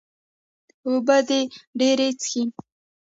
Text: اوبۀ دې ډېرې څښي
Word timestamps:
اوبۀ 0.87 1.17
دې 1.27 1.39
ډېرې 1.79 2.07
څښي 2.19 2.43